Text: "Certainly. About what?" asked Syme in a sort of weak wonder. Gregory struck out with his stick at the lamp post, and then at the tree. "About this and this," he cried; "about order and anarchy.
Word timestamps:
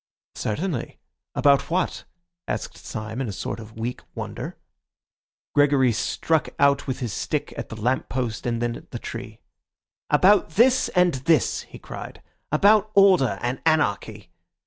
"Certainly. 0.33 0.97
About 1.35 1.69
what?" 1.69 2.05
asked 2.47 2.75
Syme 2.75 3.21
in 3.21 3.27
a 3.29 3.31
sort 3.31 3.59
of 3.59 3.77
weak 3.77 4.01
wonder. 4.15 4.57
Gregory 5.53 5.91
struck 5.93 6.49
out 6.57 6.87
with 6.87 7.01
his 7.01 7.13
stick 7.13 7.53
at 7.55 7.69
the 7.69 7.79
lamp 7.79 8.09
post, 8.09 8.47
and 8.47 8.63
then 8.63 8.75
at 8.75 8.89
the 8.89 8.97
tree. 8.97 9.41
"About 10.09 10.49
this 10.55 10.89
and 10.95 11.13
this," 11.29 11.61
he 11.69 11.77
cried; 11.77 12.23
"about 12.51 12.89
order 12.95 13.37
and 13.43 13.61
anarchy. 13.63 14.31